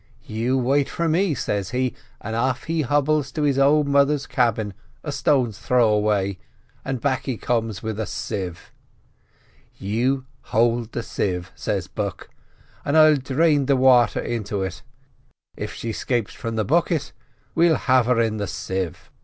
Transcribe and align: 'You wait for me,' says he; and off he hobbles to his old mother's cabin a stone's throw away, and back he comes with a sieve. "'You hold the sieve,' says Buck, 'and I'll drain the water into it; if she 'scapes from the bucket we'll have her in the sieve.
'You 0.23 0.57
wait 0.57 0.89
for 0.89 1.07
me,' 1.07 1.35
says 1.35 1.69
he; 1.69 1.93
and 2.19 2.35
off 2.35 2.63
he 2.63 2.81
hobbles 2.81 3.31
to 3.33 3.43
his 3.43 3.59
old 3.59 3.87
mother's 3.87 4.25
cabin 4.25 4.73
a 5.03 5.11
stone's 5.11 5.59
throw 5.59 5.89
away, 5.93 6.39
and 6.83 6.99
back 6.99 7.27
he 7.27 7.37
comes 7.37 7.83
with 7.83 7.99
a 7.99 8.07
sieve. 8.07 8.71
"'You 9.77 10.25
hold 10.45 10.93
the 10.93 11.03
sieve,' 11.03 11.51
says 11.53 11.87
Buck, 11.87 12.29
'and 12.83 12.97
I'll 12.97 13.15
drain 13.17 13.67
the 13.67 13.75
water 13.75 14.19
into 14.19 14.63
it; 14.63 14.81
if 15.55 15.71
she 15.75 15.91
'scapes 15.91 16.33
from 16.33 16.55
the 16.55 16.65
bucket 16.65 17.11
we'll 17.53 17.75
have 17.75 18.07
her 18.07 18.19
in 18.19 18.37
the 18.37 18.47
sieve. 18.47 19.11